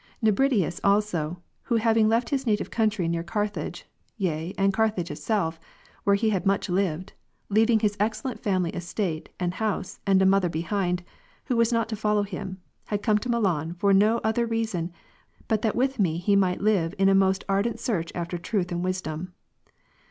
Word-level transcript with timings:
17. 0.25 0.33
Nebridius 0.49 0.79
also, 0.83 1.43
who 1.65 1.75
having 1.75 2.09
left 2.09 2.29
his 2.31 2.47
native 2.47 2.71
country 2.71 3.07
near 3.07 3.21
Carthage, 3.21 3.85
yea 4.17 4.51
and 4.57 4.73
Carthage 4.73 5.11
itself, 5.11 5.59
where 6.05 6.15
he 6.15 6.31
had 6.31 6.43
much 6.43 6.69
lived, 6.69 7.13
leaving 7.49 7.81
his 7.81 7.97
excellent 7.99 8.39
family 8.39 8.71
estate 8.71 9.29
and 9.39 9.53
house, 9.53 9.99
and 10.07 10.19
a 10.19 10.25
mother 10.25 10.49
behind, 10.49 11.03
who 11.45 11.55
was 11.55 11.71
not 11.71 11.87
to 11.87 11.95
follow 11.95 12.23
him, 12.23 12.59
had 12.85 13.03
come 13.03 13.19
to 13.19 13.29
Milan, 13.29 13.75
for 13.75 13.93
no 13.93 14.17
other 14.23 14.47
reason, 14.47 14.91
but 15.47 15.61
that 15.61 15.75
with 15.75 15.99
me 15.99 16.17
he 16.17 16.35
might 16.35 16.61
live 16.61 16.95
in 16.97 17.07
a 17.07 17.13
most 17.13 17.43
ardent 17.47 17.79
search 17.79 18.11
after 18.15 18.39
truth 18.39 18.71
and 18.71 18.83
wisdom. 18.83 19.35